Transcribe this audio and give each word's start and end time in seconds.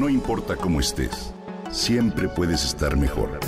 No 0.00 0.08
importa 0.08 0.56
cómo 0.56 0.80
estés, 0.80 1.34
siempre 1.70 2.26
puedes 2.26 2.64
estar 2.64 2.96
mejor. 2.96 3.38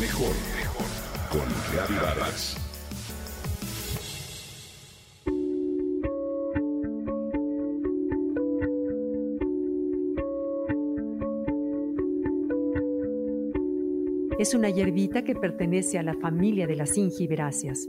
Mejor, 0.00 0.30
mejor. 0.56 0.86
Con 1.32 1.48
Reavivadas. 1.72 2.56
Es 14.38 14.54
una 14.54 14.70
hierbita 14.70 15.24
que 15.24 15.34
pertenece 15.34 15.98
a 15.98 16.04
la 16.04 16.14
familia 16.14 16.68
de 16.68 16.76
las 16.76 16.92
gingiberáceas, 16.92 17.88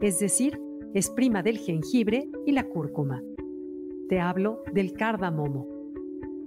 es 0.00 0.18
decir, 0.18 0.60
es 0.94 1.10
prima 1.10 1.44
del 1.44 1.58
jengibre 1.58 2.28
y 2.44 2.50
la 2.50 2.64
cúrcuma. 2.64 3.22
Te 4.08 4.18
hablo 4.18 4.64
del 4.72 4.92
cardamomo. 4.94 5.71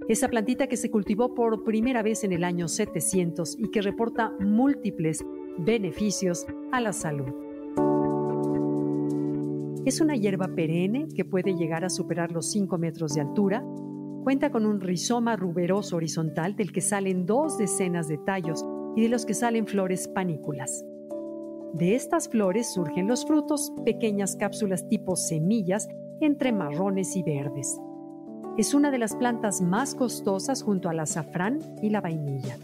Esa 0.08 0.28
plantita 0.28 0.68
que 0.68 0.76
se 0.76 0.88
cultivó 0.88 1.34
por 1.34 1.64
primera 1.64 2.00
vez 2.02 2.22
en 2.22 2.32
el 2.32 2.44
año 2.44 2.68
700 2.68 3.58
y 3.58 3.70
que 3.70 3.82
reporta 3.82 4.32
múltiples 4.38 5.24
beneficios 5.58 6.46
a 6.70 6.80
la 6.80 6.92
salud. 6.92 7.26
Es 9.84 10.00
una 10.00 10.14
hierba 10.14 10.46
perenne 10.54 11.08
que 11.14 11.24
puede 11.24 11.54
llegar 11.54 11.84
a 11.84 11.90
superar 11.90 12.30
los 12.30 12.50
5 12.50 12.78
metros 12.78 13.14
de 13.14 13.20
altura. 13.20 13.64
Cuenta 14.22 14.50
con 14.50 14.64
un 14.64 14.80
rizoma 14.80 15.34
ruberoso 15.34 15.96
horizontal 15.96 16.54
del 16.54 16.70
que 16.70 16.80
salen 16.80 17.26
dos 17.26 17.58
decenas 17.58 18.06
de 18.06 18.18
tallos 18.18 18.64
y 18.94 19.02
de 19.02 19.08
los 19.08 19.26
que 19.26 19.34
salen 19.34 19.66
flores 19.66 20.06
panículas. 20.06 20.84
De 21.72 21.96
estas 21.96 22.28
flores 22.28 22.72
surgen 22.72 23.08
los 23.08 23.26
frutos, 23.26 23.72
pequeñas 23.84 24.36
cápsulas 24.36 24.88
tipo 24.88 25.16
semillas 25.16 25.88
entre 26.20 26.52
marrones 26.52 27.16
y 27.16 27.24
verdes. 27.24 27.76
Es 28.56 28.72
una 28.72 28.90
de 28.90 28.96
las 28.96 29.14
plantas 29.14 29.60
más 29.60 29.94
costosas 29.94 30.62
junto 30.62 30.88
al 30.88 30.98
azafrán 30.98 31.58
y 31.82 31.90
la 31.90 32.00
vainilla. 32.00 32.56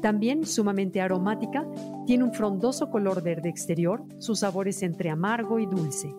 También 0.00 0.44
sumamente 0.44 1.00
aromática, 1.00 1.64
tiene 2.06 2.24
un 2.24 2.32
frondoso 2.32 2.90
color 2.90 3.22
verde 3.22 3.48
exterior, 3.48 4.02
su 4.18 4.34
sabor 4.34 4.66
es 4.66 4.82
entre 4.82 5.10
amargo 5.10 5.60
y 5.60 5.66
dulce. 5.66 6.12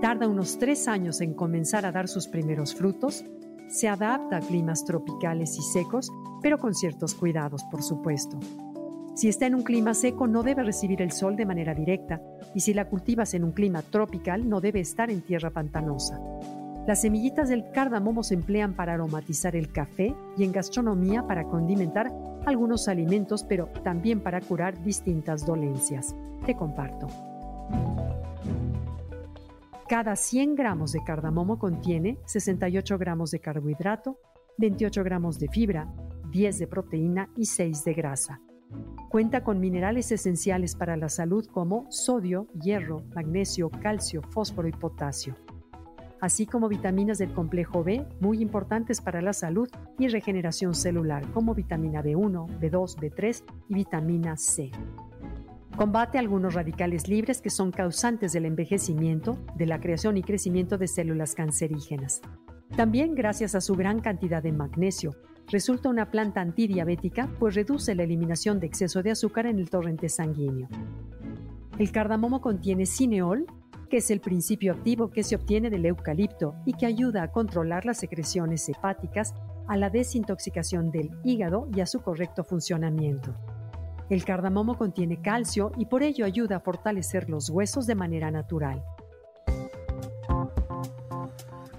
Tarda 0.00 0.28
unos 0.28 0.56
tres 0.56 0.86
años 0.86 1.20
en 1.20 1.34
comenzar 1.34 1.84
a 1.84 1.90
dar 1.90 2.06
sus 2.06 2.28
primeros 2.28 2.76
frutos, 2.76 3.24
se 3.66 3.88
adapta 3.88 4.36
a 4.36 4.40
climas 4.40 4.84
tropicales 4.84 5.58
y 5.58 5.62
secos, 5.62 6.12
pero 6.40 6.58
con 6.58 6.74
ciertos 6.74 7.16
cuidados, 7.16 7.64
por 7.72 7.82
supuesto. 7.82 8.38
Si 9.16 9.28
está 9.28 9.46
en 9.46 9.56
un 9.56 9.62
clima 9.62 9.94
seco, 9.94 10.28
no 10.28 10.44
debe 10.44 10.62
recibir 10.62 11.02
el 11.02 11.10
sol 11.10 11.34
de 11.34 11.46
manera 11.46 11.74
directa, 11.74 12.22
y 12.54 12.60
si 12.60 12.72
la 12.72 12.88
cultivas 12.88 13.34
en 13.34 13.42
un 13.42 13.50
clima 13.50 13.82
tropical, 13.82 14.48
no 14.48 14.60
debe 14.60 14.78
estar 14.78 15.10
en 15.10 15.22
tierra 15.22 15.50
pantanosa. 15.50 16.20
Las 16.86 17.00
semillitas 17.00 17.48
del 17.48 17.70
cardamomo 17.70 18.22
se 18.22 18.34
emplean 18.34 18.74
para 18.74 18.92
aromatizar 18.92 19.56
el 19.56 19.72
café 19.72 20.14
y 20.36 20.44
en 20.44 20.52
gastronomía 20.52 21.26
para 21.26 21.44
condimentar 21.44 22.12
algunos 22.44 22.88
alimentos, 22.88 23.42
pero 23.42 23.68
también 23.82 24.20
para 24.20 24.42
curar 24.42 24.82
distintas 24.82 25.46
dolencias. 25.46 26.14
Te 26.44 26.54
comparto. 26.54 27.06
Cada 29.88 30.14
100 30.14 30.56
gramos 30.56 30.92
de 30.92 31.02
cardamomo 31.02 31.58
contiene 31.58 32.18
68 32.26 32.98
gramos 32.98 33.30
de 33.30 33.40
carbohidrato, 33.40 34.18
28 34.58 35.04
gramos 35.04 35.38
de 35.38 35.48
fibra, 35.48 35.88
10 36.32 36.58
de 36.58 36.66
proteína 36.66 37.30
y 37.34 37.46
6 37.46 37.84
de 37.84 37.94
grasa. 37.94 38.40
Cuenta 39.08 39.42
con 39.42 39.60
minerales 39.60 40.10
esenciales 40.12 40.74
para 40.74 40.96
la 40.96 41.08
salud 41.08 41.46
como 41.46 41.86
sodio, 41.90 42.48
hierro, 42.60 43.04
magnesio, 43.14 43.70
calcio, 43.70 44.22
fósforo 44.22 44.68
y 44.68 44.72
potasio, 44.72 45.36
así 46.24 46.46
como 46.46 46.70
vitaminas 46.70 47.18
del 47.18 47.34
complejo 47.34 47.84
B 47.84 48.06
muy 48.18 48.40
importantes 48.40 49.02
para 49.02 49.20
la 49.20 49.34
salud 49.34 49.68
y 49.98 50.08
regeneración 50.08 50.74
celular 50.74 51.30
como 51.32 51.54
vitamina 51.54 52.02
B1, 52.02 52.60
B2, 52.60 52.96
B3 52.96 53.42
y 53.68 53.74
vitamina 53.74 54.34
C. 54.38 54.70
Combate 55.76 56.18
algunos 56.18 56.54
radicales 56.54 57.08
libres 57.08 57.42
que 57.42 57.50
son 57.50 57.72
causantes 57.72 58.32
del 58.32 58.46
envejecimiento, 58.46 59.36
de 59.54 59.66
la 59.66 59.80
creación 59.80 60.16
y 60.16 60.22
crecimiento 60.22 60.78
de 60.78 60.88
células 60.88 61.34
cancerígenas. 61.34 62.22
También 62.74 63.14
gracias 63.14 63.54
a 63.54 63.60
su 63.60 63.74
gran 63.74 64.00
cantidad 64.00 64.42
de 64.42 64.52
magnesio, 64.52 65.14
resulta 65.48 65.90
una 65.90 66.10
planta 66.10 66.40
antidiabética 66.40 67.28
pues 67.38 67.54
reduce 67.54 67.94
la 67.94 68.04
eliminación 68.04 68.60
de 68.60 68.66
exceso 68.66 69.02
de 69.02 69.10
azúcar 69.10 69.44
en 69.44 69.58
el 69.58 69.68
torrente 69.68 70.08
sanguíneo. 70.08 70.68
El 71.78 71.92
cardamomo 71.92 72.40
contiene 72.40 72.86
cineol, 72.86 73.46
que 73.88 73.98
es 73.98 74.10
el 74.10 74.20
principio 74.20 74.72
activo 74.72 75.10
que 75.10 75.22
se 75.22 75.36
obtiene 75.36 75.70
del 75.70 75.86
eucalipto 75.86 76.54
y 76.64 76.74
que 76.74 76.86
ayuda 76.86 77.22
a 77.22 77.30
controlar 77.30 77.84
las 77.84 77.98
secreciones 77.98 78.68
hepáticas, 78.68 79.34
a 79.66 79.76
la 79.76 79.90
desintoxicación 79.90 80.90
del 80.90 81.10
hígado 81.24 81.68
y 81.74 81.80
a 81.80 81.86
su 81.86 82.00
correcto 82.00 82.44
funcionamiento. 82.44 83.34
El 84.10 84.24
cardamomo 84.24 84.76
contiene 84.76 85.22
calcio 85.22 85.72
y 85.78 85.86
por 85.86 86.02
ello 86.02 86.26
ayuda 86.26 86.56
a 86.56 86.60
fortalecer 86.60 87.30
los 87.30 87.48
huesos 87.48 87.86
de 87.86 87.94
manera 87.94 88.30
natural. 88.30 88.84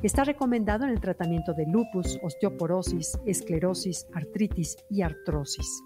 Está 0.01 0.23
recomendado 0.23 0.83
en 0.85 0.91
el 0.91 0.99
tratamiento 0.99 1.53
de 1.53 1.65
lupus, 1.65 2.19
osteoporosis, 2.21 3.17
esclerosis, 3.25 4.07
artritis 4.13 4.77
y 4.89 5.01
artrosis. 5.01 5.83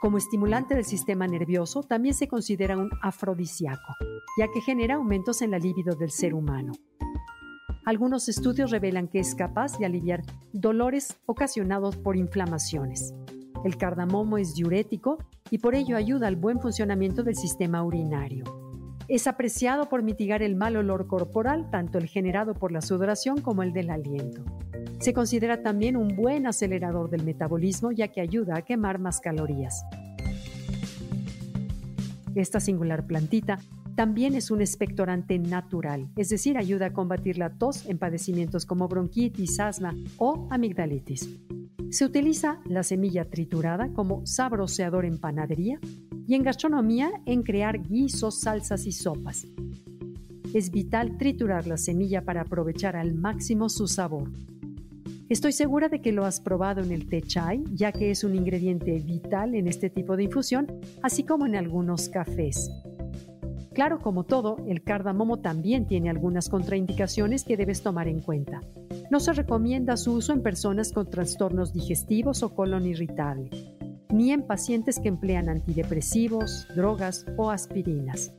Como 0.00 0.16
estimulante 0.16 0.76
del 0.76 0.84
sistema 0.84 1.26
nervioso, 1.26 1.82
también 1.82 2.14
se 2.14 2.28
considera 2.28 2.76
un 2.76 2.90
afrodisíaco, 3.02 3.94
ya 4.38 4.46
que 4.52 4.60
genera 4.60 4.94
aumentos 4.94 5.42
en 5.42 5.50
la 5.50 5.58
libido 5.58 5.96
del 5.96 6.10
ser 6.10 6.34
humano. 6.34 6.72
Algunos 7.84 8.28
estudios 8.28 8.70
revelan 8.70 9.08
que 9.08 9.18
es 9.18 9.34
capaz 9.34 9.76
de 9.78 9.86
aliviar 9.86 10.22
dolores 10.52 11.18
ocasionados 11.26 11.96
por 11.96 12.16
inflamaciones. 12.16 13.12
El 13.64 13.76
cardamomo 13.76 14.38
es 14.38 14.54
diurético 14.54 15.18
y 15.50 15.58
por 15.58 15.74
ello 15.74 15.96
ayuda 15.96 16.28
al 16.28 16.36
buen 16.36 16.60
funcionamiento 16.60 17.24
del 17.24 17.34
sistema 17.34 17.82
urinario. 17.82 18.67
Es 19.08 19.26
apreciado 19.26 19.88
por 19.88 20.02
mitigar 20.02 20.42
el 20.42 20.54
mal 20.54 20.76
olor 20.76 21.06
corporal, 21.06 21.70
tanto 21.70 21.96
el 21.96 22.06
generado 22.06 22.52
por 22.52 22.72
la 22.72 22.82
sudoración 22.82 23.40
como 23.40 23.62
el 23.62 23.72
del 23.72 23.88
aliento. 23.88 24.44
Se 25.00 25.14
considera 25.14 25.62
también 25.62 25.96
un 25.96 26.14
buen 26.14 26.46
acelerador 26.46 27.08
del 27.08 27.24
metabolismo 27.24 27.90
ya 27.90 28.08
que 28.08 28.20
ayuda 28.20 28.58
a 28.58 28.62
quemar 28.62 28.98
más 28.98 29.20
calorías. 29.20 29.82
Esta 32.34 32.60
singular 32.60 33.06
plantita 33.06 33.58
también 33.96 34.34
es 34.34 34.50
un 34.50 34.60
expectorante 34.60 35.38
natural, 35.38 36.08
es 36.16 36.28
decir, 36.28 36.58
ayuda 36.58 36.86
a 36.86 36.92
combatir 36.92 37.38
la 37.38 37.48
tos 37.48 37.86
en 37.86 37.98
padecimientos 37.98 38.66
como 38.66 38.88
bronquitis, 38.88 39.58
asma 39.58 39.94
o 40.18 40.46
amigdalitis. 40.50 41.30
Se 41.90 42.04
utiliza 42.04 42.60
la 42.66 42.82
semilla 42.82 43.24
triturada 43.24 43.88
como 43.94 44.26
sabroseador 44.26 45.06
en 45.06 45.18
panadería 45.18 45.80
y 46.28 46.34
en 46.34 46.42
gastronomía 46.42 47.10
en 47.24 47.42
crear 47.42 47.80
guisos, 47.82 48.40
salsas 48.40 48.86
y 48.86 48.92
sopas. 48.92 49.46
Es 50.52 50.70
vital 50.70 51.16
triturar 51.16 51.66
la 51.66 51.78
semilla 51.78 52.22
para 52.22 52.42
aprovechar 52.42 52.96
al 52.96 53.14
máximo 53.14 53.70
su 53.70 53.88
sabor. 53.88 54.30
Estoy 55.30 55.52
segura 55.52 55.88
de 55.88 56.00
que 56.00 56.12
lo 56.12 56.26
has 56.26 56.40
probado 56.40 56.82
en 56.82 56.92
el 56.92 57.08
té 57.08 57.22
chai, 57.22 57.64
ya 57.72 57.92
que 57.92 58.10
es 58.10 58.24
un 58.24 58.34
ingrediente 58.34 58.98
vital 58.98 59.54
en 59.54 59.68
este 59.68 59.88
tipo 59.88 60.16
de 60.16 60.24
infusión, 60.24 60.66
así 61.02 61.22
como 61.22 61.46
en 61.46 61.56
algunos 61.56 62.10
cafés. 62.10 62.70
Claro, 63.72 63.98
como 63.98 64.24
todo, 64.24 64.56
el 64.66 64.82
cardamomo 64.82 65.38
también 65.38 65.86
tiene 65.86 66.10
algunas 66.10 66.50
contraindicaciones 66.50 67.44
que 67.44 67.56
debes 67.56 67.82
tomar 67.82 68.06
en 68.06 68.20
cuenta. 68.20 68.60
No 69.10 69.20
se 69.20 69.32
recomienda 69.32 69.96
su 69.96 70.12
uso 70.12 70.34
en 70.34 70.42
personas 70.42 70.92
con 70.92 71.08
trastornos 71.08 71.72
digestivos 71.72 72.42
o 72.42 72.54
colon 72.54 72.86
irritable 72.86 73.77
ni 74.12 74.32
en 74.32 74.42
pacientes 74.42 74.98
que 75.00 75.08
emplean 75.08 75.48
antidepresivos, 75.48 76.66
drogas 76.74 77.26
o 77.36 77.50
aspirinas. 77.50 78.32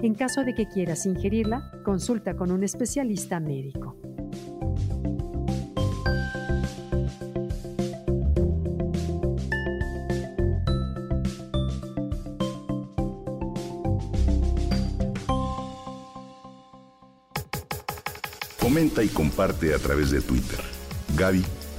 En 0.00 0.14
caso 0.14 0.44
de 0.44 0.54
que 0.54 0.66
quieras 0.66 1.04
ingerirla, 1.06 1.70
consulta 1.84 2.34
con 2.34 2.50
un 2.50 2.64
especialista 2.64 3.38
médico. 3.38 3.96
Comenta 18.58 19.02
y 19.02 19.08
comparte 19.08 19.74
a 19.74 19.78
través 19.78 20.10
de 20.10 20.20
Twitter. 20.20 20.60